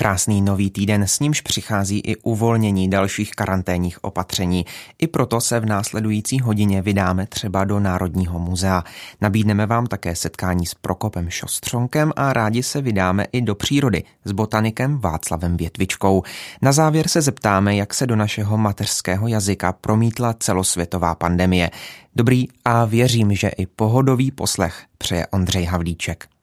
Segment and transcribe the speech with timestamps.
[0.00, 4.66] Krásný nový týden, s nímž přichází i uvolnění dalších karanténních opatření.
[4.98, 8.84] I proto se v následující hodině vydáme třeba do Národního muzea.
[9.20, 14.32] Nabídneme vám také setkání s Prokopem Šostřonkem a rádi se vydáme i do přírody s
[14.32, 16.22] botanikem Václavem Větvičkou.
[16.62, 21.70] Na závěr se zeptáme, jak se do našeho mateřského jazyka promítla celosvětová pandemie.
[22.16, 26.39] Dobrý a věřím, že i pohodový poslech přeje Ondřej Havlíček.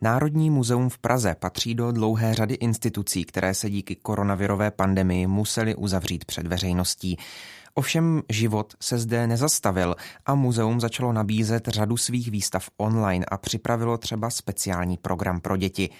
[0.00, 5.74] Národní muzeum v Praze patří do dlouhé řady institucí, které se díky koronavirové pandemii museli
[5.74, 7.16] uzavřít před veřejností.
[7.78, 9.94] Ovšem život se zde nezastavil
[10.26, 15.90] a muzeum začalo nabízet řadu svých výstav online a připravilo třeba speciální program pro děti.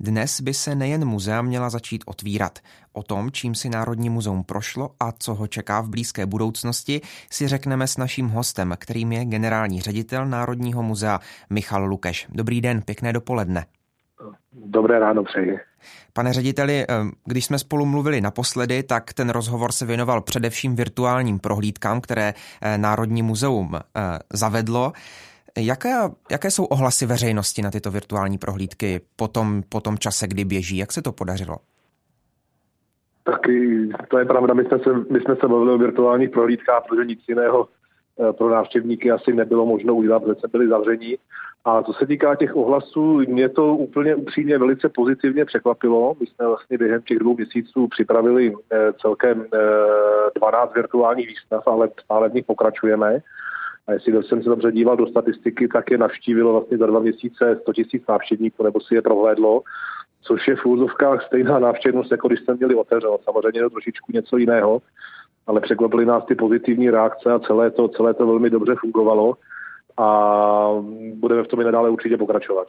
[0.00, 2.58] Dnes by se nejen muzea měla začít otvírat.
[2.92, 7.48] O tom, čím si Národní muzeum prošlo a co ho čeká v blízké budoucnosti, si
[7.48, 12.26] řekneme s naším hostem, kterým je generální ředitel Národního muzea Michal Lukeš.
[12.30, 13.66] Dobrý den, pěkné dopoledne.
[14.52, 15.58] Dobré ráno přeji.
[16.12, 16.86] Pane řediteli, eh,
[17.24, 22.78] když jsme spolu mluvili naposledy, tak ten rozhovor se věnoval především virtuálním prohlídkám, které eh,
[22.78, 24.92] Národní muzeum eh, zavedlo.
[25.58, 25.94] Jaké,
[26.30, 30.76] jaké jsou ohlasy veřejnosti na tyto virtuální prohlídky po tom, po tom čase, kdy běží?
[30.76, 31.56] Jak se to podařilo?
[33.24, 33.40] Tak
[34.10, 37.20] to je pravda, my jsme se, my jsme se bavili o virtuálních prohlídkách, protože nic
[37.28, 37.68] jiného
[38.38, 41.16] pro návštěvníky asi nebylo možno udělat, protože byli zavření.
[41.64, 46.16] A co se týká těch ohlasů, mě to úplně upřímně velice pozitivně překvapilo.
[46.20, 49.44] My jsme vlastně během těch dvou měsíců připravili eh, celkem
[50.36, 53.18] 12 eh, virtuálních výstav, ale stále v nich pokračujeme.
[53.86, 57.58] A jestli jsem se dobře díval do statistiky, tak je navštívilo vlastně za dva měsíce
[57.62, 59.62] 100 tisíc návštěvníků, nebo si je prohlédlo,
[60.22, 63.18] což je v úzovkách stejná návštěvnost, jako když jsme měli otevřeno.
[63.24, 64.82] Samozřejmě je to trošičku něco jiného,
[65.46, 69.34] ale překvapily nás ty pozitivní reakce a celé to, celé to velmi dobře fungovalo
[69.96, 70.68] a
[71.14, 72.68] budeme v tom i nadále určitě pokračovat.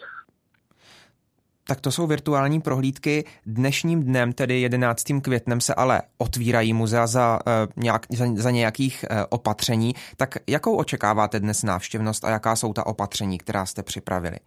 [1.67, 3.23] Tak to jsou virtuální prohlídky.
[3.45, 5.03] Dnešním dnem, tedy 11.
[5.23, 9.93] květnem, se ale otvírají muzea za, uh, nějak, za, za nějakých uh, opatření.
[10.17, 14.37] Tak jakou očekáváte dnes návštěvnost a jaká jsou ta opatření, která jste připravili?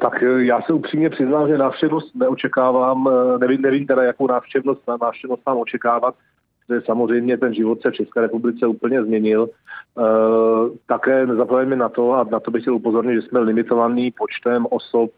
[0.00, 3.08] Tak eh, já se upřímně přiznám, že návštěvnost neočekávám,
[3.40, 6.14] nevím, nevím teda, jakou návštěvnost, návštěvnost mám očekávat
[6.86, 9.48] samozřejmě ten život se v České republice úplně změnil.
[9.48, 9.50] E,
[10.86, 15.10] také nezapomeňme na to, a na to bych chtěl upozornit, že jsme limitovaný počtem osob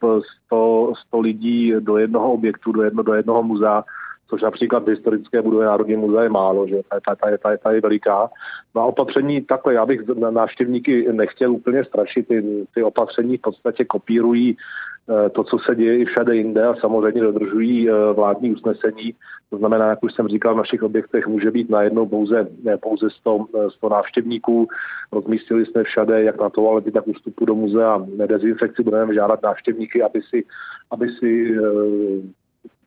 [0.46, 3.84] 100, 100 lidí do jednoho objektu, do, jedno, do jednoho muzea,
[4.30, 7.72] což například v historické budově Národní muzea je málo, že ta, ta, ta, ta, ta
[7.72, 8.30] je veliká.
[8.74, 14.56] Na opatření takhle, já bych návštěvníky nechtěl úplně strašit, ty, ty opatření v podstatě kopírují
[14.56, 14.91] Eh,
[15.32, 19.14] to, co se děje i všade jinde a samozřejmě dodržují eh, vládní usnesení.
[19.50, 23.10] To znamená, jak už jsem říkal, v našich objektech může být najednou pouze, ne, pouze
[23.10, 24.68] 100, 100 eh, návštěvníků.
[25.12, 27.04] Rozmístili jsme všade, jak na toalety, tak
[27.40, 28.82] u do muzea dezinfekci.
[28.82, 30.44] Budeme žádat návštěvníky, aby si,
[30.90, 31.56] aby si,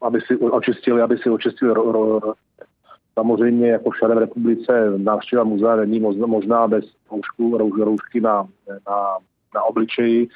[0.01, 2.33] aby si očistili, aby si očistili ro, ro,
[3.19, 8.47] Samozřejmě jako všade v republice návštěva muzea není možná bez roušku, roušky na,
[8.87, 9.17] na,
[9.55, 10.27] na obličeji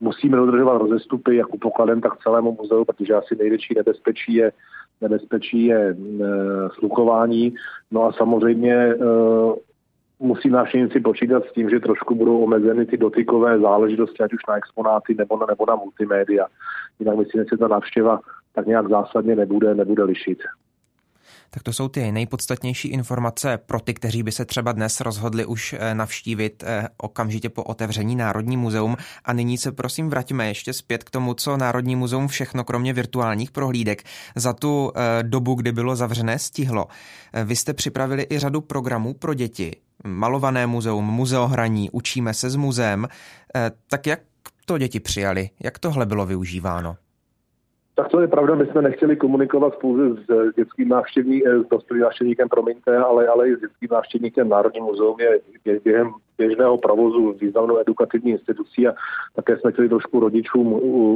[0.00, 4.52] musíme dodržovat rozestupy jak u pokladem, tak celému muzeu, protože asi největší nebezpečí je
[5.00, 5.94] nebezpečí je e,
[6.78, 7.54] sluchování.
[7.90, 8.96] No a samozřejmě e,
[10.20, 14.56] musí návštěvníci počítat s tím, že trošku budou omezeny ty dotykové záležitosti, ať už na
[14.56, 16.46] exponáty nebo na, nebo na multimédia.
[16.98, 18.20] Jinak myslím, že ta návštěva
[18.54, 20.38] tak nějak zásadně nebude, nebude lišit.
[21.50, 25.72] Tak to jsou ty nejpodstatnější informace pro ty, kteří by se třeba dnes rozhodli už
[25.78, 28.96] eh, navštívit eh, okamžitě po otevření Národní muzeum.
[29.24, 33.50] A nyní se prosím vraťme ještě zpět k tomu, co Národní muzeum všechno kromě virtuálních
[33.50, 34.02] prohlídek
[34.36, 36.86] za tu eh, dobu, kdy bylo zavřené, stihlo.
[37.44, 39.76] Vy jste připravili i řadu programů pro děti.
[40.04, 43.08] Malované muzeum, muzeohraní, učíme se s muzeem.
[43.90, 44.20] Tak jak
[44.64, 45.50] to děti přijali?
[45.60, 46.96] Jak tohle bylo využíváno?
[47.98, 52.02] Tak to je pravda, my jsme nechtěli komunikovat pouze s dětským návštěvní, eh, s dospělým
[52.02, 55.40] návštěvníkem, promiňte, ale, ale i s dětským návštěvníkem Národní muzeum je
[55.84, 58.94] během běžného provozu významnou edukativní institucí a
[59.36, 60.66] také jsme chtěli trošku rodičům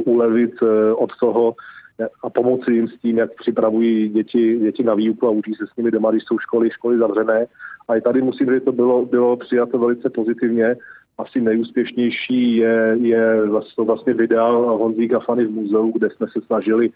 [0.05, 1.55] ulevit eh, od toho
[1.99, 5.67] eh, a pomoci jim s tím, jak připravují děti, děti na výuku a učí se
[5.67, 7.45] s nimi doma, když jsou školy, školy zavřené.
[7.87, 10.75] A i tady musím říct, že to bylo, bylo přijato velice pozitivně
[11.17, 16.89] asi nejúspěšnější je, je vlastně, vlastně videa Honzíka Fany v muzeu, kde jsme se snažili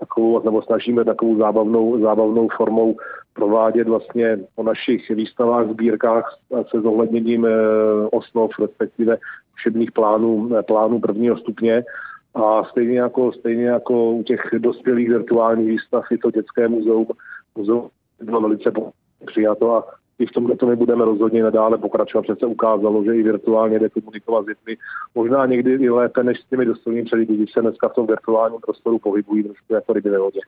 [0.00, 2.96] takovou, nebo snažíme takovou zábavnou, zábavnou formou
[3.32, 6.38] provádět vlastně o našich výstavách, sbírkách
[6.70, 7.46] se zohledněním
[8.12, 9.18] osnov, respektive
[9.54, 11.84] všedných plánů, plánů prvního stupně.
[12.34, 17.06] A stejně jako, stejně jako u těch dospělých virtuálních výstav je to dětské muzeum,
[17.58, 17.88] muzeum
[18.22, 18.72] bylo velice
[19.26, 19.84] přijato a
[20.18, 22.22] i v tomhle to my budeme rozhodně nadále pokračovat.
[22.22, 24.76] Přece ukázalo, že i virtuálně jde komunikovat s dětmi.
[25.14, 28.60] Možná někdy i lépe než s těmi dostojnými předlidi, když se dneska v tom virtuálním
[28.60, 30.40] prostoru pohybují trošku jako ryby ve vodě.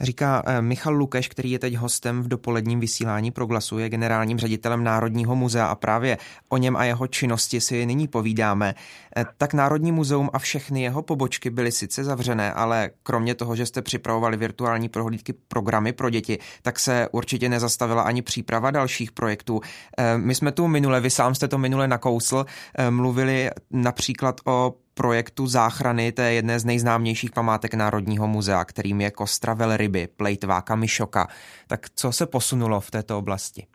[0.00, 4.84] Říká eh, Michal Lukeš, který je teď hostem v dopoledním vysílání Proglasu, je generálním ředitelem
[4.84, 6.18] Národního muzea a právě
[6.48, 8.74] o něm a jeho činnosti si nyní povídáme.
[9.16, 13.66] Eh, tak Národní muzeum a všechny jeho pobočky byly sice zavřené, ale kromě toho, že
[13.66, 19.60] jste připravovali virtuální prohlídky programy pro děti, tak se určitě nezastavila ani příprava dalších projektů.
[19.98, 22.46] Eh, my jsme tu minule, vy sám jste to minule nakousl,
[22.90, 29.54] mluvili například o projektu záchrany té jedné z nejznámějších památek Národního muzea, kterým je kostra
[29.54, 31.26] velryby, plejtváka Mišoka.
[31.66, 33.66] Tak co se posunulo v této oblasti?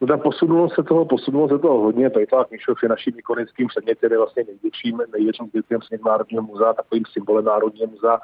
[0.00, 2.10] No tak posunulo se toho, posunulo se toho hodně.
[2.10, 7.04] Plejtvák Mišok je naším ikonickým předmětem, je vlastně největším, největším zbytkem sněh Národního muzea, takovým
[7.12, 8.18] symbolem Národního muzea.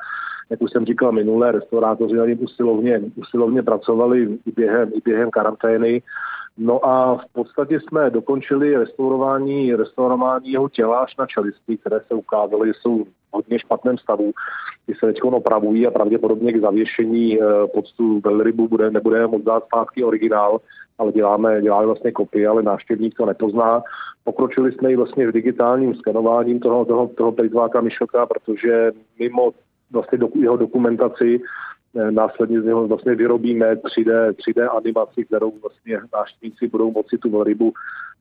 [0.51, 5.31] Jak už jsem říkal minulé, restaurátoři na něm usilovně, usilovně pracovali i během, i během
[5.31, 6.03] karantény.
[6.59, 12.15] No a v podstatě jsme dokončili restaurování, restaurování jeho těla až na čelistky, které se
[12.15, 14.33] ukázaly, že jsou v hodně špatném stavu.
[14.87, 17.45] Ty se teď opravují a pravděpodobně k zavěšení eh,
[17.75, 20.61] poctu velrybu bude, nebude moc dát zpátky originál,
[20.99, 23.83] ale děláme, děláme vlastně kopii, ale návštěvník to nepozná.
[24.25, 29.51] Pokročili jsme i vlastně v digitálním skenováním toho, toho, toho plejtváka Mišoka, protože mimo
[29.93, 31.41] vlastně do, jeho dokumentaci
[32.11, 37.73] následně z něho vlastně vyrobíme 3D, 3D animaci, kterou vlastně návštěvníci budou moci tu velrybu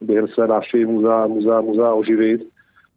[0.01, 2.42] během své návštěvy muzea, muzea, muzea oživit.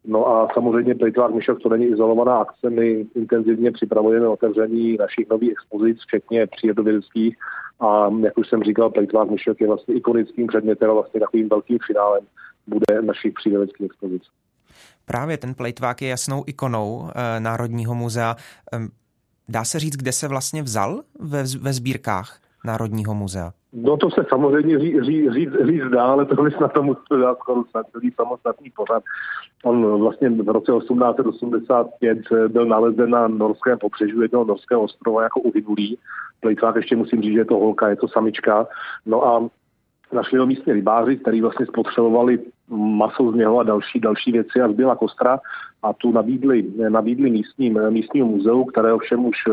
[0.05, 5.51] No a samozřejmě Plejtvák Myšok to není izolovaná akce, my intenzivně připravujeme otevření našich nových
[5.51, 7.37] expozic, včetně přírodovědeckých
[7.81, 11.79] a jak už jsem říkal, Plejtvák Myšok je vlastně ikonickým předmětem a vlastně takovým velkým
[11.87, 12.25] finálem
[12.67, 14.23] bude našich přírodovědeckých expozic.
[15.05, 18.37] Právě ten plejtvák je jasnou ikonou e, Národního muzea.
[18.73, 18.79] E,
[19.49, 23.53] Dá se říct, kde se vlastně vzal ve, ve sbírkách Národního muzea?
[23.73, 27.21] No to se samozřejmě ří, ří, říct, říct dá, ale to by na to musel
[27.21, 27.63] dát skoro
[27.93, 29.03] celý samostatný pořad.
[29.65, 32.19] On vlastně v roce 1885
[32.49, 35.99] byl nalezen na norském pobřeží jednoho norského ostrova jako uhynulý.
[36.41, 38.67] Plejtvák ještě musím říct, že je to holka, je to samička.
[39.07, 39.49] No a
[40.13, 42.39] našli ho místní rybáři, který vlastně spotřebovali
[42.71, 45.41] maso z něho a další, další věci a zbyla kostra
[45.83, 49.53] a tu nabídli, nabídli místním, místního muzeu, které ovšem už eh,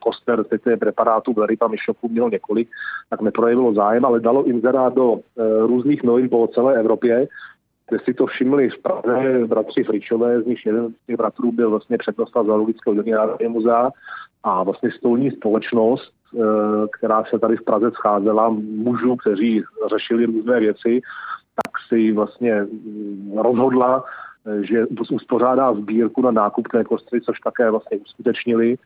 [0.00, 2.68] koster těch preparátů Verypa Myšoku měl několik,
[3.10, 7.28] tak neprojevilo zájem, ale dalo inzerát do eh, různých novin po celé Evropě,
[7.88, 11.70] kde si to všimli v Praze bratři Fričové, z nich jeden z těch bratrů byl
[11.70, 13.90] vlastně přednosta Zoologického národního muzea
[14.42, 16.38] a vlastně stolní společnost, eh,
[16.98, 21.00] která se tady v Praze scházela, mužů, kteří řešili různé věci,
[21.62, 24.04] tak si vlastně mm, rozhodla,
[24.60, 28.76] že uspořádá sbírku na nákup té kostry, což také vlastně uskutečnili.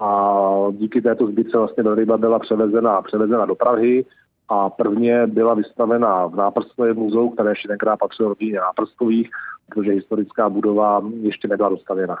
[0.00, 0.32] A
[0.70, 4.04] díky této sbírce vlastně ryba byla převezena, převezena do Prahy
[4.48, 9.30] a prvně byla vystavena v Náprstovém muzeu, které ještě tenkrát patřilo rodině Náprstových,
[9.68, 12.16] protože historická budova ještě nebyla dostavěna.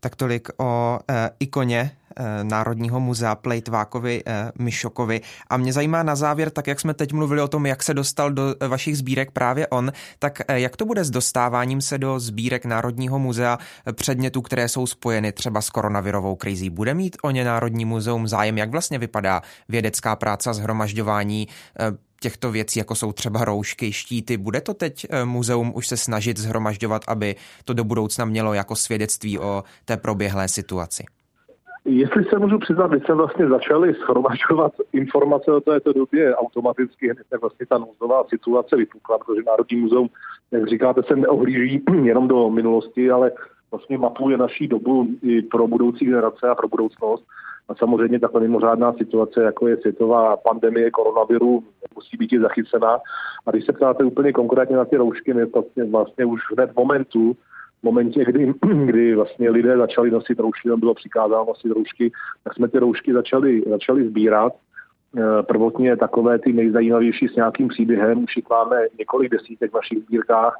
[0.00, 5.20] Tak tolik o e, ikoně e, Národního muzea Plejtvákovi e, Mišokovi.
[5.50, 8.30] A mě zajímá na závěr, tak jak jsme teď mluvili o tom, jak se dostal
[8.30, 12.64] do vašich sbírek právě on, tak e, jak to bude s dostáváním se do sbírek
[12.64, 13.58] Národního muzea
[13.92, 16.70] předmětů, které jsou spojeny třeba s koronavirovou krizí?
[16.70, 18.58] Bude mít o ně Národní muzeum zájem?
[18.58, 21.48] Jak vlastně vypadá vědecká práce a zhromažďování
[22.20, 24.36] těchto věcí, jako jsou třeba roušky, štíty.
[24.36, 27.34] Bude to teď eh, muzeum už se snažit zhromažďovat, aby
[27.64, 31.04] to do budoucna mělo jako svědectví o té proběhlé situaci?
[31.84, 37.40] Jestli se můžu přiznat, my jsme vlastně začali schromažďovat informace o této době automaticky, hned
[37.40, 40.08] vlastně ta nouzová situace vypukla, protože Národní muzeum,
[40.50, 43.32] jak říkáte, se neohlíží jenom do minulosti, ale
[43.70, 47.24] vlastně mapuje naší dobu i pro budoucí generace a pro budoucnost.
[47.68, 52.98] A samozřejmě takhle mimořádná situace, jako je světová pandemie koronaviru, musí být i zachycená.
[53.46, 56.76] A když se ptáte úplně konkrétně na ty roušky, my vlastně, vlastně už hned v
[56.76, 57.36] momentu,
[57.80, 62.12] v momentě, kdy, kdy vlastně lidé začali nosit roušky, bylo přikázáno nosit roušky,
[62.44, 64.52] tak jsme ty roušky začali, začali sbírat.
[65.16, 69.98] E, prvotně takové ty nejzajímavější s nějakým příběhem, už jich máme několik desítek v našich
[69.98, 70.54] sbírkách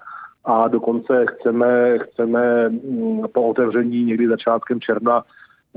[0.44, 5.24] a dokonce chceme, chceme mm, po otevření někdy začátkem června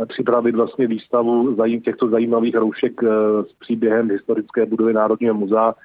[0.07, 3.07] připravit vlastně výstavu těchto zajímavých roušek eh,
[3.43, 5.75] s příběhem historické budovy Národního muzea.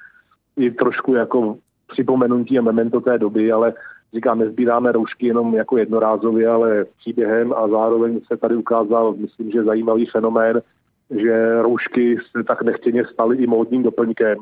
[0.57, 3.73] I trošku jako připomenutí a memento té doby, ale
[4.13, 9.63] říkám, nezbíráme roušky jenom jako jednorázově, ale příběhem a zároveň se tady ukázal, myslím, že
[9.63, 10.61] zajímavý fenomén,
[11.09, 14.37] že roušky se tak nechtěně staly i módním doplňkem.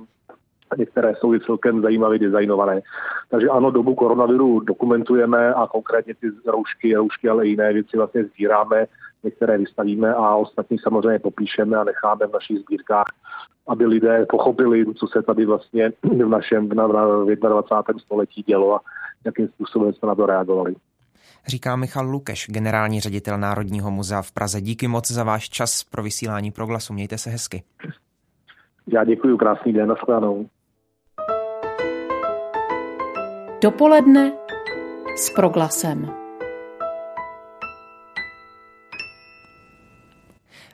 [0.78, 2.82] Některé jsou i celkem zajímavě designované.
[3.30, 8.24] Takže ano, dobu koronaviru dokumentujeme a konkrétně ty roušky, roušky, ale i jiné věci vlastně
[8.24, 8.86] sbíráme,
[9.24, 13.06] některé vystavíme a ostatní samozřejmě popíšeme a necháme v našich sbírkách,
[13.68, 18.00] aby lidé pochopili, co se tady vlastně v našem v 21.
[18.00, 18.80] století dělo a
[19.26, 20.76] jakým způsobem jsme na to reagovali.
[21.48, 24.62] Říká Michal Lukeš, generální ředitel Národního muzea v Praze.
[24.62, 26.94] Díky moc za váš čas pro vysílání proglasu.
[26.94, 27.64] Mějte se hezky.
[28.88, 30.46] Já děkuji, krásný den, nashledanou.
[33.66, 34.32] Dopoledne
[35.16, 36.06] s proglasem.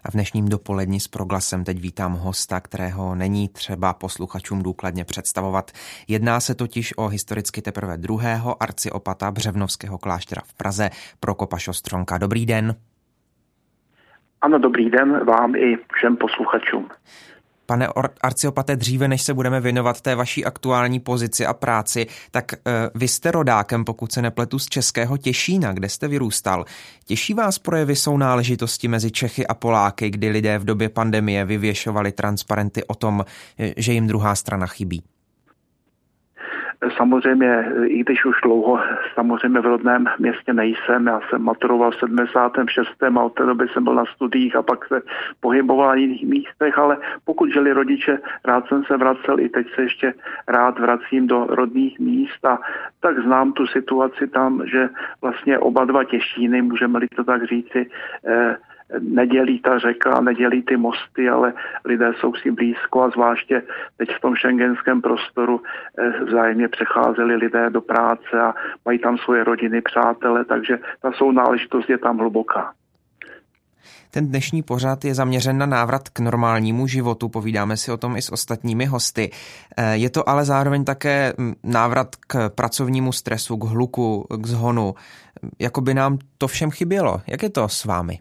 [0.03, 5.71] A v dnešním dopolední s proglasem teď vítám hosta, kterého není třeba posluchačům důkladně představovat.
[6.07, 12.17] Jedná se totiž o historicky teprve druhého arciopata Břevnovského kláštera v Praze, Prokopa Šostronka.
[12.17, 12.75] Dobrý den.
[14.41, 16.89] Ano, dobrý den vám i všem posluchačům.
[17.71, 17.87] Pane
[18.21, 23.07] arciopate, dříve než se budeme věnovat té vaší aktuální pozici a práci, tak uh, vy
[23.07, 26.65] jste rodákem, pokud se nepletu, z českého Těšína, kde jste vyrůstal.
[27.05, 32.11] Těší vás projevy jsou náležitosti mezi Čechy a Poláky, kdy lidé v době pandemie vyvěšovali
[32.11, 33.25] transparenty o tom,
[33.59, 35.03] eh, že jim druhá strana chybí?
[36.97, 38.79] Samozřejmě, i když už dlouho
[39.13, 43.03] samozřejmě v rodném městě nejsem, já jsem maturoval v 76.
[43.03, 45.01] a od té doby jsem byl na studiích a pak se
[45.39, 49.81] pohyboval na jiných místech, ale pokud žili rodiče, rád jsem se vracel, i teď se
[49.81, 50.13] ještě
[50.47, 52.59] rád vracím do rodných míst a
[52.99, 54.89] tak znám tu situaci tam, že
[55.21, 57.89] vlastně oba dva těšíny, můžeme-li to tak říci,
[58.27, 58.55] eh,
[58.99, 61.53] nedělí ta řeka, nedělí ty mosty, ale
[61.85, 63.63] lidé jsou si blízko a zvláště
[63.97, 65.61] teď v tom šengenském prostoru
[65.97, 68.53] eh, vzájemně přecházeli lidé do práce a
[68.85, 72.73] mají tam svoje rodiny, přátele, takže ta sounáležitost je tam hluboká.
[74.11, 78.21] Ten dnešní pořad je zaměřen na návrat k normálnímu životu, povídáme si o tom i
[78.21, 79.31] s ostatními hosty.
[79.77, 84.93] Eh, je to ale zároveň také hm, návrat k pracovnímu stresu, k hluku, k zhonu.
[85.59, 87.21] Jako by nám to všem chybělo.
[87.27, 88.19] Jak je to s vámi?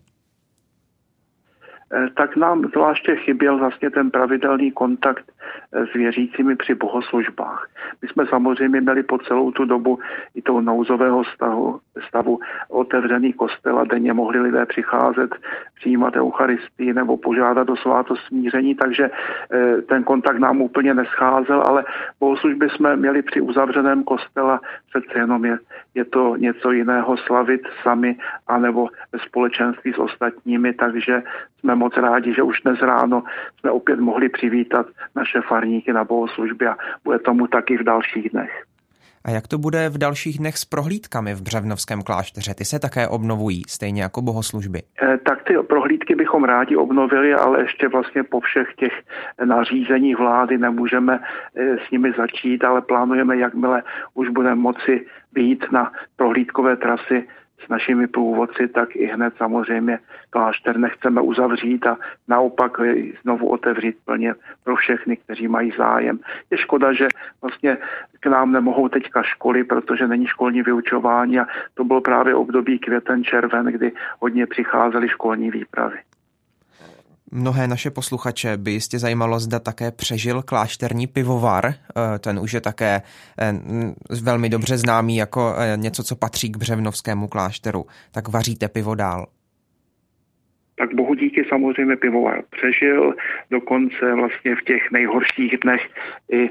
[1.93, 5.33] Eh, tak nám zvláště chyběl vlastně ten pravidelný kontakt
[5.73, 7.69] s věřícími při bohoslužbách.
[8.03, 9.99] My jsme samozřejmě měli po celou tu dobu
[10.35, 15.31] i toho nouzového stavu, stavu otevřený kostel a denně mohli lidé přicházet,
[15.75, 21.85] přijímat Eucharistii nebo požádat o sváto smíření, takže eh, ten kontakt nám úplně nescházel, ale
[22.21, 25.59] bohoslužby jsme měli při uzavřeném kostela, přece jenom je,
[25.95, 28.17] je to něco jiného slavit sami
[28.47, 31.23] anebo ve společenství s ostatními, takže
[31.59, 33.23] jsme moc rádi, že už dnes ráno
[33.61, 38.65] jsme opět mohli přivítat naše farníky na bohoslužbě a bude tomu taky v dalších dnech.
[39.25, 42.55] A jak to bude v dalších dnech s prohlídkami v Břevnovském klášteře?
[42.55, 44.79] Ty se také obnovují, stejně jako bohoslužby.
[45.03, 48.93] E, tak ty prohlídky bychom rádi obnovili, ale ještě vlastně po všech těch
[49.45, 51.21] nařízeních vlády nemůžeme
[51.55, 53.83] e, s nimi začít, ale plánujeme, jakmile
[54.15, 57.29] už budeme moci být na prohlídkové trasy
[57.65, 59.99] s našimi průvodci, tak i hned samozřejmě
[60.31, 61.97] klášter nechceme uzavřít a
[62.29, 62.81] naopak
[63.23, 66.19] znovu otevřít plně pro všechny, kteří mají zájem.
[66.51, 67.09] Je škoda, že
[67.43, 67.79] vlastně
[68.21, 73.25] k nám nemohou teďka školy, protože není školní vyučování a to bylo právě období květen,
[73.25, 75.99] červen, kdy hodně přicházely školní výpravy.
[77.33, 81.65] Mnohé naše posluchače by jistě zajímalo, zda také přežil klášterní pivovar.
[81.67, 83.01] Eh, ten už je také
[83.41, 83.53] eh,
[84.25, 87.87] velmi dobře známý jako eh, něco, co patří k Břevnovskému klášteru.
[88.13, 89.27] Tak vaříte pivo dál?
[90.79, 93.15] tak bohu díky samozřejmě pivovar přežil,
[93.51, 95.81] dokonce vlastně v těch nejhorších dnech
[96.33, 96.51] i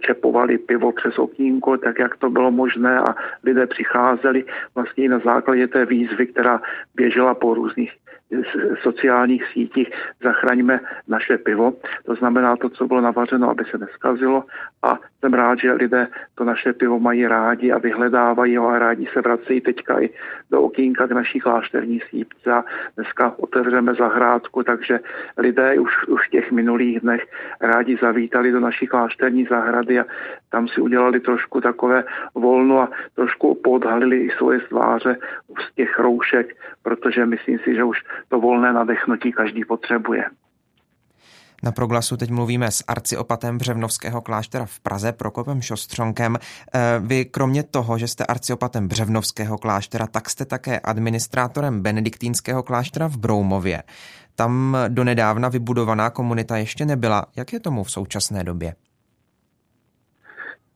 [0.00, 4.44] čepovali pivo přes okýnko, tak jak to bylo možné a lidé přicházeli
[4.74, 6.60] vlastně na základě té výzvy, která
[6.94, 7.92] běžela po různých
[8.82, 9.90] sociálních sítích
[10.22, 11.72] zachraňme naše pivo.
[12.06, 14.44] To znamená to, co bylo navařeno, aby se neskazilo
[14.82, 19.08] a jsem rád, že lidé to naše pivo mají rádi a vyhledávají ho a rádi
[19.12, 20.10] se vracejí teďka i
[20.50, 22.64] do okýnka k naší klášterní sípce a
[22.96, 25.00] dneska otevřeme zahrádku, takže
[25.38, 27.26] lidé už, už v těch minulých dnech
[27.60, 30.04] rádi zavítali do naší klášterní zahrady a
[30.50, 32.04] tam si udělali trošku takové
[32.34, 35.16] volno a trošku podhalili i svoje stváře
[35.60, 40.24] z těch roušek, protože myslím si, že už to volné nadechnutí každý potřebuje.
[41.64, 46.38] Na proglasu teď mluvíme s arciopatem Břevnovského kláštera v Praze, Prokopem Šostřonkem.
[46.74, 53.06] Eh, vy kromě toho, že jste arciopatem Břevnovského kláštera, tak jste také administrátorem Benediktínského kláštera
[53.08, 53.82] v Broumově.
[54.34, 57.26] Tam donedávna vybudovaná komunita ještě nebyla.
[57.36, 58.74] Jak je tomu v současné době?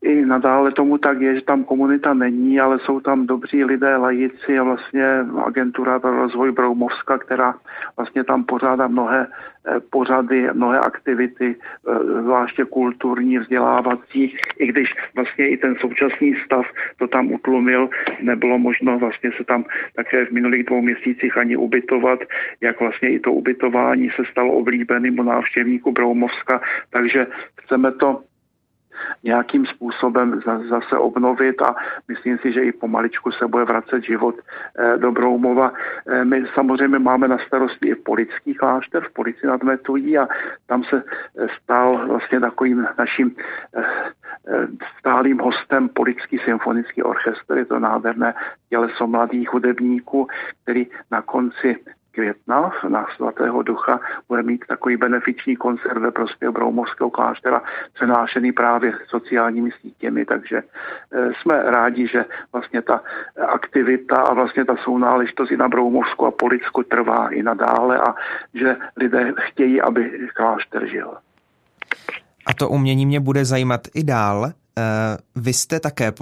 [0.03, 4.59] I nadále tomu tak je, že tam komunita není, ale jsou tam dobří lidé, lajici
[4.59, 7.55] a vlastně agentura pro rozvoj Broumovska, která
[7.97, 15.49] vlastně tam pořádá mnohé eh, pořady, mnohé aktivity, eh, zvláště kulturní, vzdělávací, i když vlastně
[15.49, 16.67] i ten současný stav
[16.99, 17.91] to tam utlumil,
[18.23, 19.65] nebylo možno vlastně se tam
[19.97, 22.21] také v minulých dvou měsících ani ubytovat,
[22.61, 27.27] jak vlastně i to ubytování se stalo oblíbeným u návštěvníků Broumovska, takže
[27.61, 28.28] chceme to
[29.23, 31.77] nějakým způsobem zase obnovit a
[32.09, 35.73] myslím si, že i pomaličku se bude vracet život eh, do Broumova.
[36.07, 40.29] Eh, my samozřejmě máme na starosti i polický klášter v Polici nad Metují a
[40.67, 43.37] tam se eh, stal vlastně takovým naším
[44.99, 47.59] stálým hostem Polický symfonický orchestr.
[47.59, 48.35] Je to nádherné
[48.69, 50.29] těleso mladých hudebníků,
[50.63, 51.77] který na konci
[52.19, 57.63] května na svatého ducha bude mít takový benefiční koncert ve prospěch Broumovského kláštera
[57.95, 63.03] přenášený právě sociálními sítěmi, takže eh, jsme rádi, že vlastně ta
[63.49, 68.15] aktivita a vlastně ta sounáležitost i na Broumovsku a Policku trvá i nadále a
[68.55, 71.15] že lidé chtějí, aby klášter žil.
[72.47, 74.53] A to umění mě bude zajímat i dál.
[74.79, 76.13] Eh, vy jste také,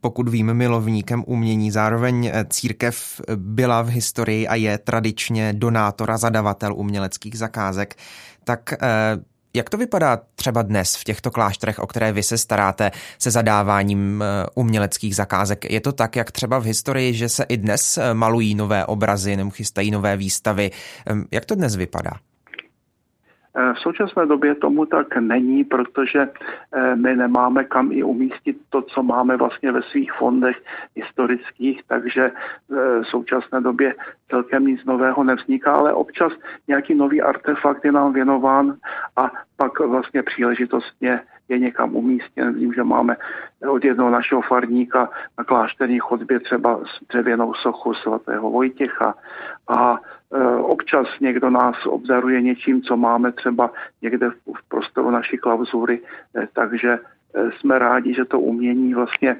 [0.00, 6.18] pokud vím, milovníkem umění, zároveň eh, církev byla v historii a je tradičně donátor a
[6.18, 7.96] zadavatel uměleckých zakázek.
[8.44, 8.78] Tak eh,
[9.54, 14.24] jak to vypadá třeba dnes v těchto klášterech, o které vy se staráte se zadáváním
[14.54, 15.70] uměleckých zakázek?
[15.70, 19.50] Je to tak, jak třeba v historii, že se i dnes malují nové obrazy nebo
[19.50, 20.70] chystají nové výstavy?
[21.30, 22.10] Jak to dnes vypadá?
[23.56, 26.28] Eh, v současné době tomu tak není, protože
[26.72, 30.56] eh, my nemáme kam i umístit to, co máme vlastně ve svých fondech
[30.96, 33.94] historických, takže eh, v současné době
[34.30, 36.32] celkem nic nového nevzniká, ale občas
[36.68, 38.76] nějaký nový artefakt je nám věnován
[39.16, 42.54] a pak vlastně příležitostně je někam umístěn.
[42.54, 43.16] Vím, že máme
[43.68, 49.14] od jednoho našeho farníka na klášterní chodbě třeba dřevěnou sochu svatého Vojtěcha
[49.68, 53.70] a e, občas někdo nás obdaruje něčím, co máme třeba
[54.02, 56.00] někde v prostoru naší klauzury,
[56.36, 56.98] e, takže
[57.58, 59.36] jsme rádi, že to umění vlastně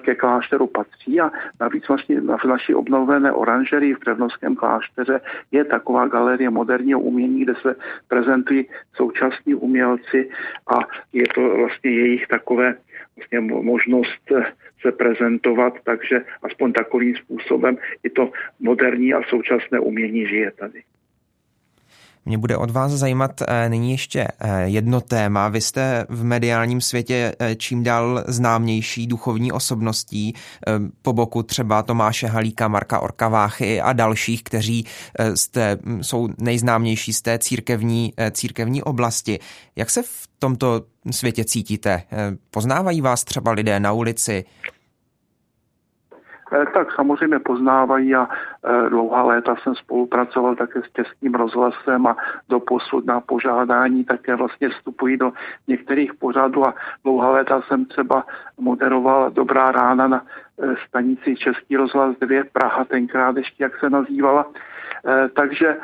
[0.00, 1.30] ke klášteru patří a
[1.60, 5.20] navíc vlastně v naší obnovené oranžerii v Převnovském klášteře
[5.52, 7.76] je taková galerie moderního umění, kde se
[8.08, 10.30] prezentují současní umělci
[10.66, 10.78] a
[11.12, 12.74] je to vlastně jejich takové
[13.16, 14.32] vlastně možnost
[14.80, 18.30] se prezentovat, takže aspoň takovým způsobem i to
[18.60, 20.82] moderní a současné umění žije tady.
[22.26, 25.48] Mě bude od vás zajímat eh, nyní ještě eh, jedno téma.
[25.48, 30.34] Vy jste v mediálním světě eh, čím dál známější duchovní osobností
[31.02, 34.86] po boku třeba Tomáše Halíka, Marka Orkaváchy a dalších, kteří
[35.34, 39.38] jste, hm, jsou nejznámější z té církevní, církevní oblasti.
[39.76, 42.02] Jak se v tomto světě cítíte?
[42.50, 44.44] Poznávají vás třeba lidé na ulici?
[46.52, 52.16] Eh, tak samozřejmě poznávají a eh, dlouhá léta jsem spolupracoval také s Českým rozhlasem a
[52.48, 55.32] do posud na požádání také vlastně vstupují do
[55.68, 58.24] některých pořadů a dlouhá léta jsem třeba
[58.58, 64.46] moderoval Dobrá rána na eh, stanici Český rozhlas 2 Praha, tenkrát ještě jak se nazývala.
[65.34, 65.76] Takže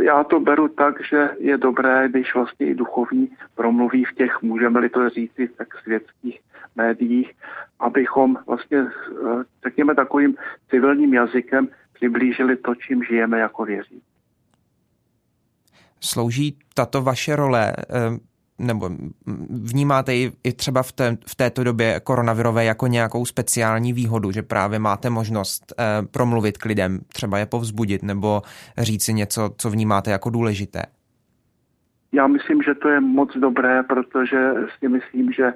[0.00, 4.88] já to beru tak, že je dobré, když vlastně i duchovní promluví v těch, můžeme-li
[4.88, 6.40] to říci, tak světských
[6.76, 7.32] médiích,
[7.80, 10.36] abychom vlastně, eh, řekněme, takovým
[10.70, 14.02] civilním jazykem přiblížili to, čím žijeme jako věří.
[16.00, 17.84] Slouží tato vaše role, eh,
[18.58, 18.90] nebo
[19.50, 24.42] vnímáte ji i třeba v, té, v této době koronavirové jako nějakou speciální výhodu, že
[24.42, 28.42] právě máte možnost eh, promluvit k lidem, třeba je povzbudit nebo
[28.78, 30.82] říci něco, co vnímáte jako důležité?
[32.12, 35.52] Já myslím, že to je moc dobré, protože si myslím, že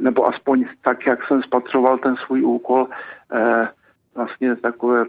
[0.00, 2.88] nebo aspoň tak, jak jsem spatřoval ten svůj úkol,
[3.32, 3.68] eh,
[4.14, 5.04] vlastně takové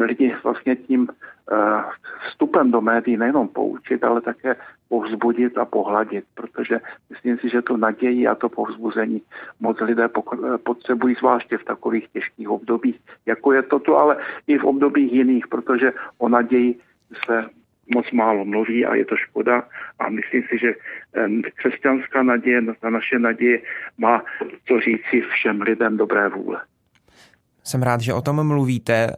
[0.00, 1.82] lidi vlastně tím eh,
[2.28, 4.56] vstupem do médií nejenom poučit, ale také
[4.88, 9.22] povzbudit a pohladit, protože myslím si, že to naději a to povzbuzení
[9.60, 10.08] moc lidé
[10.64, 15.92] potřebují, zvláště v takových těžkých obdobích, jako je toto, ale i v obdobích jiných, protože
[16.18, 16.78] o naději
[17.26, 17.44] se
[17.94, 19.62] moc málo mluví a je to škoda
[19.98, 20.74] a myslím si, že
[21.54, 23.60] křesťanská naděje, ta naše naděje
[23.98, 24.22] má
[24.68, 26.60] co říci všem lidem dobré vůle.
[27.64, 29.08] Jsem rád, že o tom mluvíte.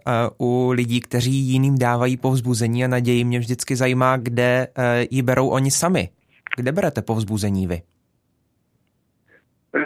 [0.40, 4.68] U lidí, kteří jiným dávají povzbuzení a naději, mě vždycky zajímá, kde e,
[5.11, 6.09] ji berou oni sami.
[6.57, 7.74] Kde berete povzbuzení vy?
[7.74, 7.83] E,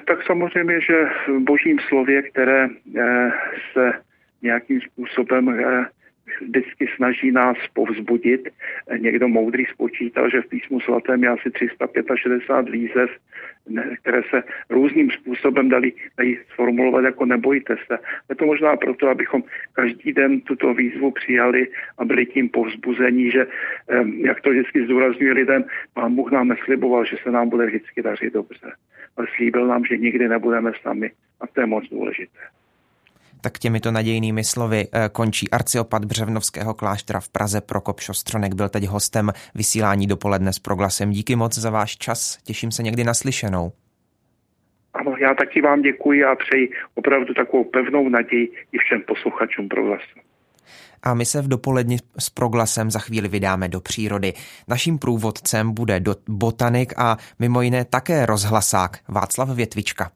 [0.06, 2.68] tak samozřejmě, že v božím slově, které
[3.72, 3.92] se
[4.42, 5.60] nějakým způsobem
[6.40, 8.48] vždycky snaží nás povzbudit.
[8.98, 13.10] Někdo moudrý spočítal, že v písmu svatém je asi 365 výzev,
[14.02, 17.98] které se různým způsobem dali, dali sformulovat jako nebojte se.
[18.28, 23.46] Je to možná proto, abychom každý den tuto výzvu přijali a byli tím povzbuzení, že
[24.16, 28.32] jak to vždycky zdůrazňuje lidem, pán Bůh nám nesliboval, že se nám bude vždycky dařit
[28.32, 28.72] dobře.
[29.16, 32.57] Ale slíbil nám, že nikdy nebudeme sami a to je moc důležité.
[33.40, 38.54] Tak těmito nadějnými slovy eh, končí arciopat Břevnovského kláštera v Praze Prokop Šostronek.
[38.54, 41.10] Byl teď hostem vysílání dopoledne s proglasem.
[41.10, 42.38] Díky moc za váš čas.
[42.44, 43.72] Těším se někdy naslyšenou.
[44.94, 50.18] Ano, já taky vám děkuji a přeji opravdu takovou pevnou naději i všem posluchačům proglasu.
[51.02, 54.32] A my se v dopoledni s proglasem za chvíli vydáme do přírody.
[54.68, 60.10] Naším průvodcem bude botanik a mimo jiné také rozhlasák Václav Větvička.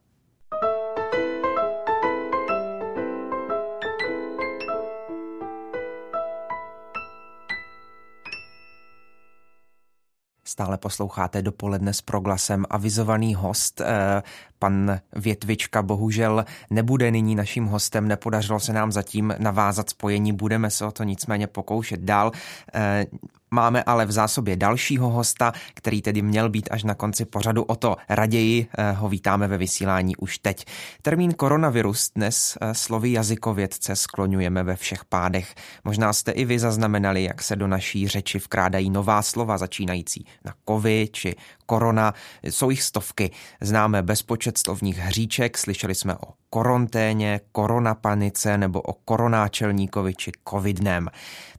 [10.52, 12.68] Stále posloucháte dopoledne s proglasem.
[12.68, 14.20] Avizovaný host, eh,
[14.62, 18.08] pan Větvička, bohužel nebude nyní naším hostem.
[18.08, 22.32] Nepodařilo se nám zatím navázat spojení, budeme se o to nicméně pokoušet dál.
[22.74, 23.06] Eh,
[23.54, 27.62] Máme ale v zásobě dalšího hosta, který tedy měl být až na konci pořadu.
[27.62, 30.64] O to raději eh, ho vítáme ve vysílání už teď.
[31.02, 35.54] Termín koronavirus dnes eh, slovy jazykovědce skloňujeme ve všech pádech.
[35.84, 40.54] Možná jste i vy zaznamenali, jak se do naší řeči vkrádají nová slova začínající na
[40.64, 41.34] kovy či
[41.72, 42.14] korona.
[42.42, 43.30] Jsou jich stovky.
[43.60, 51.08] Známe bezpočet slovních hříček, slyšeli jsme o koronténě, koronapanice nebo o koronáčelníkovi či covidném.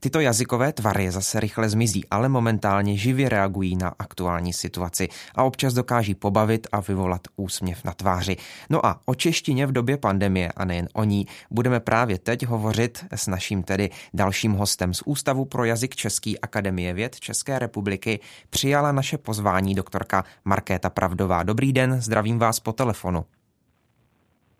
[0.00, 5.74] Tyto jazykové tvary zase rychle zmizí, ale momentálně živě reagují na aktuální situaci a občas
[5.74, 8.36] dokáží pobavit a vyvolat úsměv na tváři.
[8.70, 13.04] No a o češtině v době pandemie a nejen o ní budeme právě teď hovořit
[13.14, 18.20] s naším tedy dalším hostem z Ústavu pro jazyk Český Akademie věd České republiky.
[18.50, 19.74] Přijala naše pozvání
[20.04, 21.42] doktorka Markéta Pravdová.
[21.42, 23.24] Dobrý den, zdravím vás po telefonu.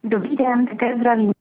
[0.05, 1.33] Dobrý den, také zdravím.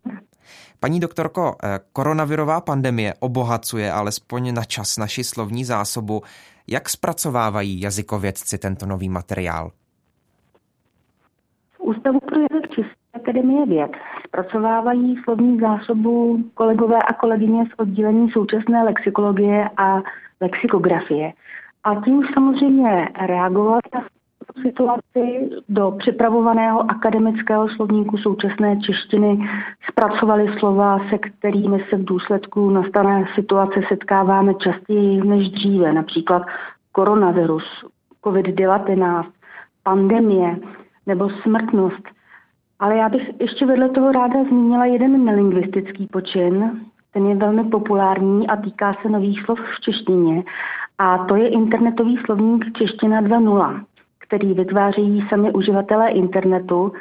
[0.80, 6.22] Paní doktorko, eh, koronavirová pandemie obohacuje alespoň na čas naši slovní zásobu.
[6.68, 9.72] Jak zpracovávají jazykovědci tento nový materiál?
[11.72, 13.92] V Ústavu pro jazyk České akademie věd
[14.28, 20.02] zpracovávají slovní zásobu kolegové a kolegyně z oddělení současné lexikologie a
[20.42, 21.34] lexikografie.
[21.84, 24.04] A tím samozřejmě reagovat na
[24.62, 29.50] situaci do připravovaného akademického slovníku současné češtiny
[29.90, 36.44] zpracovali slova, se kterými se v důsledku nastané situace setkáváme častěji než dříve, například
[36.92, 37.64] koronavirus,
[38.24, 39.26] COVID-19,
[39.84, 40.58] pandemie
[41.06, 42.04] nebo smrtnost.
[42.80, 46.82] Ale já bych ještě vedle toho ráda zmínila jeden nelingvistický počin,
[47.14, 50.44] ten je velmi populární a týká se nových slov v češtině.
[50.98, 53.84] A to je internetový slovník Čeština 2.0
[54.34, 56.94] který vytvářejí sami uživatelé internetu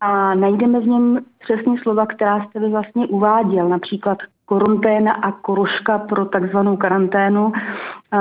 [0.00, 5.98] a najdeme v něm přesně slova, která jste vy vlastně uváděl, například koronténa a koroška
[5.98, 7.52] pro takzvanou karanténu,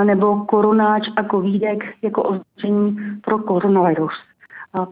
[0.04, 4.14] nebo koronáč a kovídek jako označení pro koronavirus.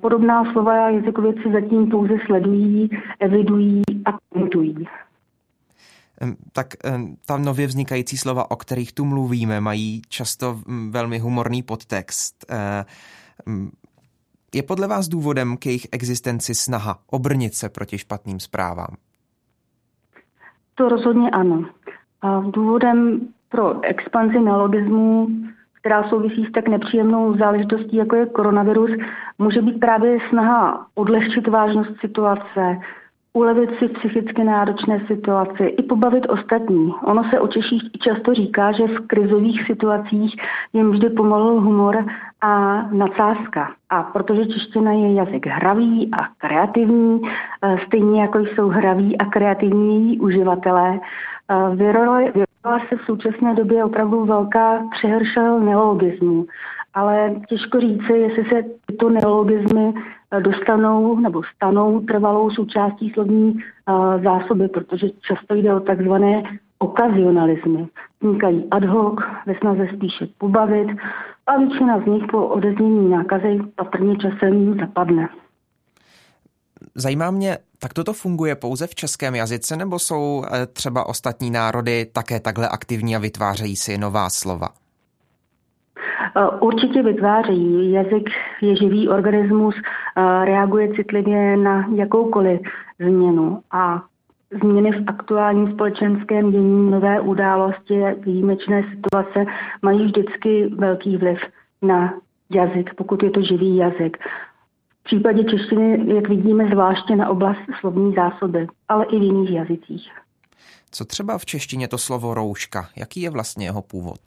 [0.02, 4.88] Podobná slova jazykovědci zatím pouze sledují, evidují a komentují.
[6.52, 6.68] Tak
[7.26, 12.46] ta nově vznikající slova, o kterých tu mluvíme, mají často velmi humorný podtext.
[12.50, 12.86] Eh,
[13.46, 13.70] Mm,
[14.56, 18.96] je podle vás důvodem k jejich existenci snaha obrnit se proti špatným zprávám?
[20.76, 21.66] To rozhodně ano.
[22.22, 25.28] A důvodem pro expanzi neologismů,
[25.74, 28.92] která souvisí s tak nepříjemnou záležitostí, jako je koronavirus,
[29.38, 32.80] může být právě snaha odlehčit vážnost situace,
[33.38, 36.94] ulevit si psychicky náročné situaci i pobavit ostatní.
[37.06, 40.36] Ono se o Češích často říká, že v krizových situacích
[40.74, 42.06] jim vždy pomohl humor
[42.42, 43.72] a nadsázka.
[43.90, 49.96] A protože čeština je jazyk hravý a kreativní, eh, stejně jako jsou hraví a kreativní
[49.96, 56.46] její uživatelé, eh, vyrojila se v současné době opravdu velká přehršel neologismů.
[56.94, 59.94] Ale těžko říci, jestli se tyto neologismy
[60.40, 66.44] dostanou nebo stanou trvalou součástí slovní uh, zásoby, protože často jde o takzvané
[66.80, 67.88] okazionalismy.
[68.22, 70.88] Vznikají ad hoc, ve snaze spíše pobavit
[71.48, 75.30] a většina z nich po odeznění nákazy patrně časem zapadne.
[76.96, 82.06] Zajímá mě, tak toto funguje pouze v českém jazyce, nebo jsou eh, třeba ostatní národy
[82.06, 84.70] také takhle aktivní a vytvářejí si nová slova?
[86.36, 87.92] Eh, určitě vytvářejí.
[87.92, 88.30] Jazyk
[88.62, 92.62] je živý organismus, eh, reaguje citlivě na jakoukoliv
[93.00, 94.04] změnu a
[94.64, 99.46] změny v aktuálním společenském dění, nové události, výjimečné situace
[99.82, 101.40] mají vždycky velký vliv
[101.82, 102.14] na
[102.50, 104.18] jazyk, pokud je to živý jazyk.
[105.02, 110.12] V případě češtiny, jak vidíme, zvláště na oblast slovní zásoby, ale i v jiných jazycích.
[110.92, 112.90] Co třeba v češtině to slovo rouška?
[112.96, 114.20] Jaký je vlastně jeho původ?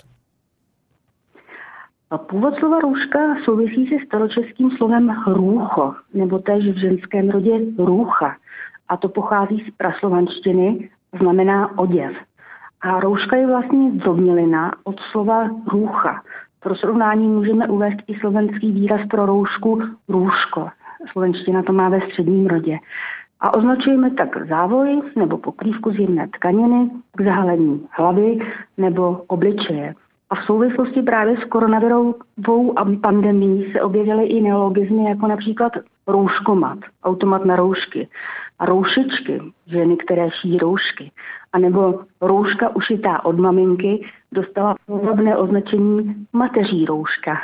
[2.18, 8.36] Původ slova rouška souvisí se staročeským slovem růcho, nebo též v ženském rodě růcha.
[8.88, 12.12] A to pochází z praslovanštiny, znamená oděv.
[12.80, 16.22] A rouška je vlastně zdrobnělina od slova růcha.
[16.60, 20.68] Pro srovnání můžeme uvést i slovenský výraz pro roušku růžko.
[21.12, 22.78] Slovenština to má ve středním rodě.
[23.40, 28.38] A označujeme tak závoj nebo pokrývku z jemné tkaniny k zahalení hlavy
[28.76, 29.94] nebo obličeje.
[30.30, 35.72] A v souvislosti právě s koronavirovou pandemí se objevily i neologizmy jako například
[36.06, 38.08] rouškomat, automat na roušky
[38.58, 41.10] a roušičky, ženy, které šijí roušky,
[41.52, 47.38] anebo rouška ušitá od maminky dostala podobné označení mateří rouška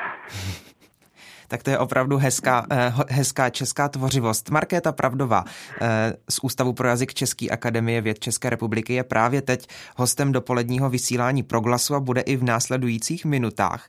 [1.48, 4.50] tak to je opravdu hezká, eh, hezká česká tvořivost.
[4.50, 5.44] Markéta Pravdová
[5.80, 10.90] eh, z Ústavu pro jazyk České akademie věd České republiky je právě teď hostem dopoledního
[10.90, 13.88] vysílání Proglasu a bude i v následujících minutách.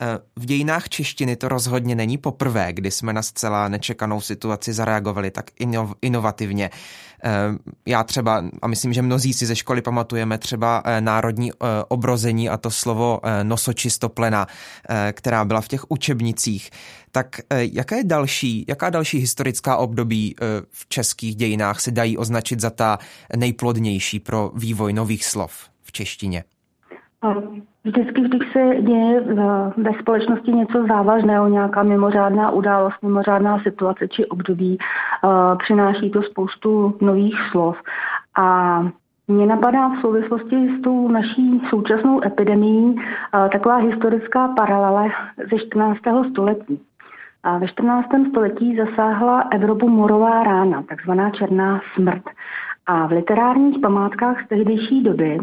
[0.00, 5.30] Eh, v dějinách češtiny to rozhodně není poprvé, kdy jsme na zcela nečekanou situaci zareagovali
[5.30, 5.50] tak
[6.00, 6.70] inovativně.
[7.24, 7.30] Eh,
[7.86, 11.52] já třeba, a myslím, že mnozí si ze školy pamatujeme třeba eh, národní
[11.88, 14.46] obrození a to slovo nosočistoplena,
[15.12, 16.70] která byla v těch učebnicích.
[17.10, 20.36] Tak jaká je další, jaká další historická období
[20.70, 22.98] v českých dějinách se dají označit za ta
[23.36, 25.52] nejplodnější pro vývoj nových slov
[25.82, 26.44] v češtině?
[27.84, 29.20] Vždycky, když se děje
[29.76, 36.96] ve společnosti něco závažného, nějaká mimořádná událost, mimořádná situace či období, eh, přináší to spoustu
[37.00, 37.76] nových slov.
[38.38, 38.78] A
[39.28, 45.08] mě napadá v souvislosti s tou naší současnou epidemií eh, taková historická paralela
[45.50, 46.30] ze 14.
[46.30, 46.80] století.
[47.42, 48.08] A ve 14.
[48.30, 52.22] století zasáhla Evropu morová rána, takzvaná černá smrt.
[52.86, 55.38] A v literárních památkách z tehdejší doby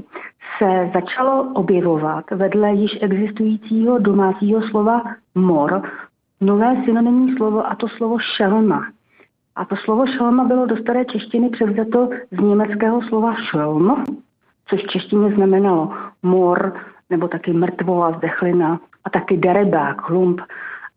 [0.57, 5.03] se začalo objevovat vedle již existujícího domácího slova
[5.35, 5.81] mor
[6.41, 8.85] nové synonymní slovo a to slovo šelma.
[9.55, 14.03] A to slovo šelma bylo do staré češtiny převzato z německého slova šelm,
[14.67, 16.73] což v češtině znamenalo mor,
[17.09, 20.41] nebo taky mrtvola, zdechlina a taky derebák, hlump.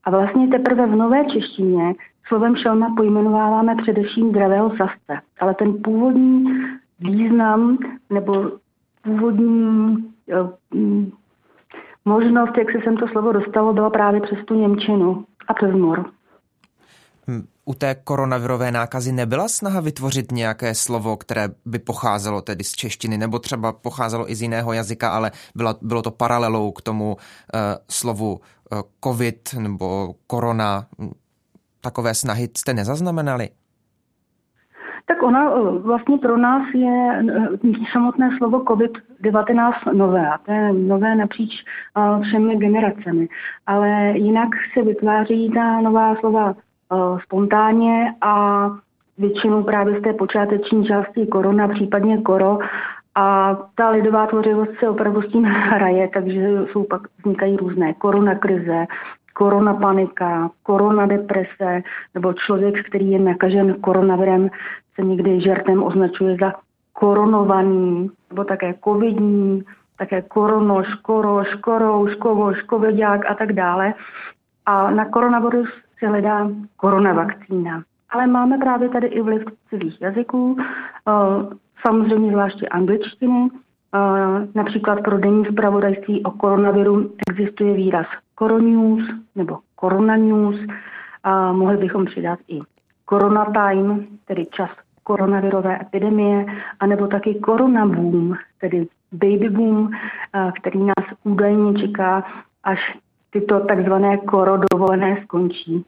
[0.04, 1.94] A vlastně teprve v nové češtině
[2.26, 5.20] slovem šelma pojmenováváme především zdravého savce.
[5.40, 6.44] Ale ten původní
[7.00, 7.78] význam
[8.10, 8.50] nebo
[9.02, 9.48] původní
[10.74, 11.12] mm,
[12.04, 16.10] možnost, jak se sem to slovo dostalo, byla právě přes tu Němčinu a přes mor.
[17.28, 22.72] Hm, u té koronavirové nákazy nebyla snaha vytvořit nějaké slovo, které by pocházelo tedy z
[22.72, 27.12] češtiny, nebo třeba pocházelo i z jiného jazyka, ale bylo, bylo to paralelou k tomu
[27.14, 27.60] uh,
[27.90, 30.86] slovu uh, covid nebo korona.
[31.80, 33.48] Takové snahy jste nezaznamenali?
[35.06, 40.28] Tak ona eh, vlastně pro nás je eh, samotné slovo COVID-19 nové.
[40.28, 41.64] A to je nové napříč
[42.22, 43.28] všemi generacemi.
[43.66, 46.54] Ale jinak se vytváří ta nová slova
[47.24, 48.66] spontánně a
[49.18, 52.58] většinou právě z té počáteční části korona, případně koro.
[53.14, 58.86] A ta lidová tvořivost se opravdu s tím hraje, takže jsou pak vznikají různé koronakrize,
[59.32, 61.82] korona panika, korona deprese,
[62.14, 64.50] nebo člověk, který je nakažen koronavirem,
[64.94, 66.52] se někdy žertem označuje za
[66.92, 69.62] koronovaný, nebo také covidní,
[69.98, 73.94] také koronoš, koroš, korouš, kovoš, covidák a tak dále.
[74.66, 75.68] A na koronavirus
[75.98, 77.82] se hledá koronavakcína.
[78.10, 83.48] Ale máme právě tady i vliv cizích jazyků, eh, samozřejmě zvláště angličtiny.
[83.94, 88.06] Eh, například pro denní zpravodajství o koronaviru existuje výraz
[88.38, 90.56] Coronews nebo Corona News.
[91.24, 92.60] A mohli bychom přidat i
[93.08, 94.70] Corona Time, tedy čas
[95.02, 96.46] koronavirové epidemie,
[96.80, 99.90] anebo taky Corona Boom, tedy baby boom,
[100.60, 102.24] který nás údajně čeká,
[102.64, 102.98] až
[103.30, 105.84] tyto takzvané korodovolené skončí.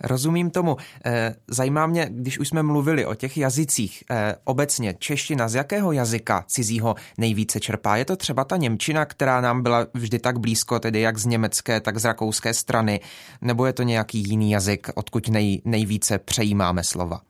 [0.00, 0.76] Rozumím tomu.
[1.04, 5.92] Eh, zajímá mě, když už jsme mluvili o těch jazycích eh, obecně, čeština z jakého
[5.92, 7.96] jazyka cizího nejvíce čerpá?
[7.96, 11.80] Je to třeba ta Němčina, která nám byla vždy tak blízko, tedy jak z německé,
[11.80, 13.00] tak z rakouské strany,
[13.40, 17.20] nebo je to nějaký jiný jazyk, odkud nej, nejvíce přejímáme slova?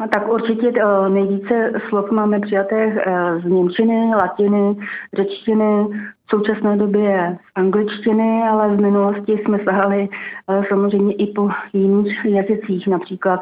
[0.00, 4.76] No, tak určitě uh, nejvíce slov máme přijatých uh, z Němčiny, latiny,
[5.16, 5.86] řečtiny,
[6.26, 12.24] v současné době z angličtiny, ale v minulosti jsme sahali uh, samozřejmě i po jiných
[12.24, 13.40] jazycích, například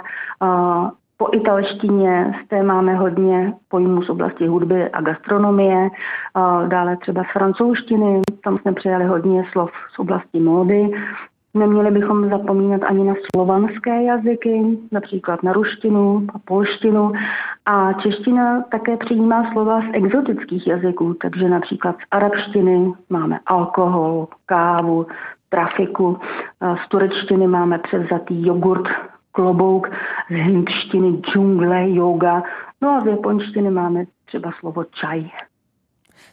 [1.16, 5.88] Po italštině zde máme hodně pojmů z oblasti hudby a gastronomie,
[6.68, 10.90] dále třeba z francouzštiny, tam jsme přijali hodně slov z oblasti módy.
[11.54, 17.12] Neměli bychom zapomínat ani na slovanské jazyky, například na ruštinu a polštinu.
[17.66, 25.06] A čeština také přijímá slova z exotických jazyků, takže například z arabštiny máme alkohol, kávu,
[25.48, 26.18] trafiku,
[26.84, 28.88] z turečtiny máme převzatý jogurt,
[29.32, 29.88] klobouk,
[30.30, 32.42] z hindštiny džungle, yoga,
[32.80, 35.30] no a z japonštiny máme třeba slovo čaj.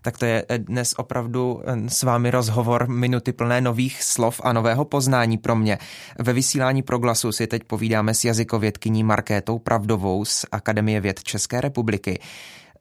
[0.02, 4.54] Tak to je eh, dnes opravdu eh, s vámi rozhovor minuty plné nových slov a
[4.54, 5.78] nového poznání pro mě.
[6.20, 12.20] Ve vysílání Proglasu si teď povídáme s jazykovědkyní Markétou Pravdovou z Akademie věd České republiky.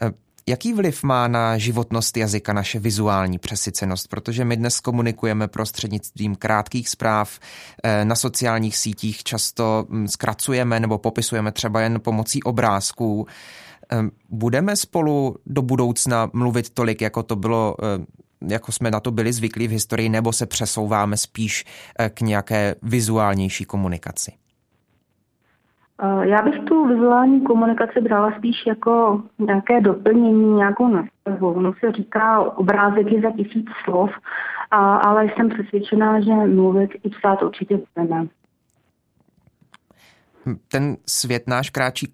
[0.03, 0.11] Eh,
[0.47, 4.09] jaký vliv má na životnost jazyka naše vizuální přesycenost?
[4.09, 7.39] Protože my dnes komunikujeme prostřednictvím krátkých zpráv,
[8.05, 13.27] na sociálních sítích často hm, zkracujeme nebo popisujeme třeba jen pomocí obrázků.
[14.31, 17.77] Budeme spolu do budoucna mluvit tolik, jako to bylo
[18.43, 21.65] jako jsme na to byli zvyklí v historii, nebo se přesouváme spíš
[21.99, 24.33] eh, k nějaké vizuálnější komunikaci?
[26.03, 31.53] Eh, já bych tu vizuální komunikaci brala spíš jako nějaké doplnění, nějakou nastavu.
[31.53, 34.11] Ono se říká obrázek je za tisíc slov,
[34.71, 38.27] a, ale jsem přesvědčená, že mluvit i psát určitě budeme
[40.69, 42.13] ten svět náš kráčí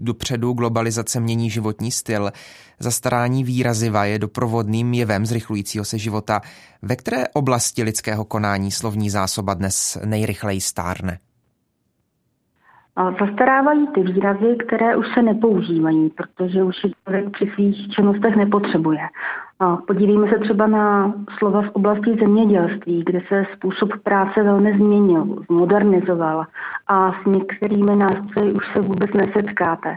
[0.00, 2.30] dopředu, globalizace mění životní styl,
[2.78, 6.40] zastarání výraziva je doprovodným jevem zrychlujícího se života.
[6.82, 11.18] Ve které oblasti lidského konání slovní zásoba dnes nejrychleji stárne?
[13.20, 19.00] Zastarávají ty výrazy, které už se nepoužívají, protože už je člověk při svých činnostech nepotřebuje.
[19.86, 26.46] Podívejme se třeba na slova z oblasti zemědělství, kde se způsob práce velmi změnil, zmodernizoval
[26.86, 29.96] a s některými nástroji už se vůbec nesetkáte.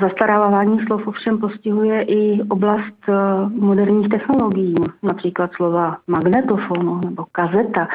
[0.00, 3.12] Zastarávání slov ovšem postihuje i oblast e,
[3.48, 7.88] moderních technologií, například slova magnetofonu nebo kazeta,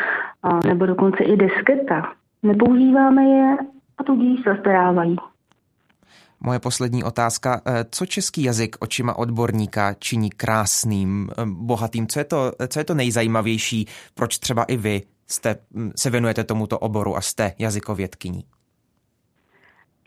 [0.67, 2.12] nebo dokonce i disketa.
[2.43, 3.58] Nepoužíváme je
[3.97, 5.15] a tudíž zastarávají.
[6.45, 7.62] Moje poslední otázka.
[7.65, 12.08] Eh, co český jazyk očima odborníka činí krásným, eh, bohatým?
[12.08, 13.86] Co je to, co je to nejzajímavější?
[14.13, 18.43] Proč třeba i vy jste, hm, se věnujete tomuto oboru a jste jazykovědkyní?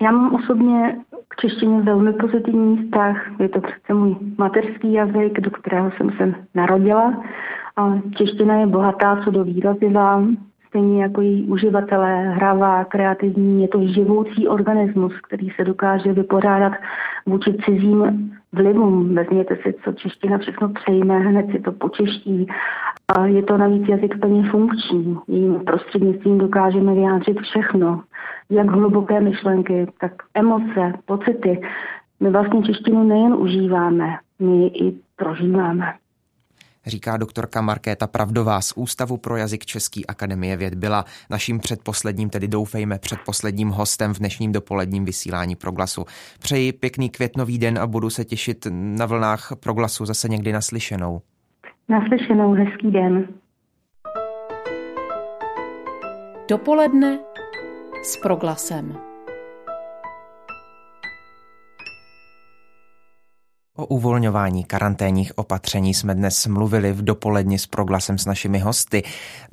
[0.02, 0.96] Já mám osobně
[1.28, 3.16] k češtině velmi pozitivní vztah.
[3.40, 7.22] Je to přece můj mateřský jazyk, do kterého jsem se narodila.
[7.76, 10.22] A čeština je bohatá co do výraziva,
[10.68, 16.72] stejně jako její uživatelé, hravá, kreativní, je to živoucí organismus, který se dokáže vypořádat
[17.26, 19.14] vůči cizím vlivům.
[19.14, 22.46] Vezměte si, co čeština všechno přejme, hned si to počeští.
[23.16, 25.18] A je to navíc jazyk plně funkční.
[25.28, 28.02] Jím prostřednictvím dokážeme vyjádřit všechno,
[28.50, 31.60] jak hluboké myšlenky, tak emoce, pocity.
[32.20, 35.94] My vlastně češtinu nejen užíváme, my ji i prožíváme
[36.88, 40.74] říká doktorka Markéta Pravdová z Ústavu pro jazyk Český akademie věd.
[40.74, 46.04] Byla naším předposledním, tedy doufejme předposledním hostem v dnešním dopoledním vysílání Proglasu.
[46.38, 51.20] Přeji pěkný květnový den a budu se těšit na vlnách Proglasu zase někdy naslyšenou.
[51.88, 53.28] Naslyšenou, hezký den.
[56.48, 57.18] Dopoledne
[58.02, 59.07] s Proglasem.
[63.80, 69.02] O uvolňování karanténních opatření jsme dnes mluvili v dopoledni s proglasem s našimi hosty.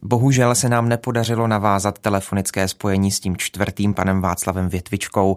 [0.03, 5.35] Bohužel se nám nepodařilo navázat telefonické spojení s tím čtvrtým panem Václavem Větvičkou.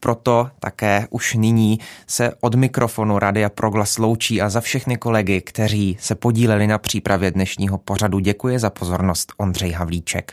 [0.00, 5.96] Proto také už nyní se od mikrofonu Radia Proglas loučí a za všechny kolegy, kteří
[6.00, 10.32] se podíleli na přípravě dnešního pořadu, děkuje za pozornost Ondřej Havlíček.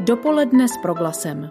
[0.00, 1.50] Dopoledne s proglasem.